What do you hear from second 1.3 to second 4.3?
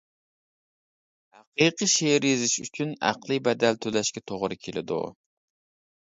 ھەقىقىي شېئىر يېزىش ئۈچۈن ئەقلىي بەدەل تۆلەشكە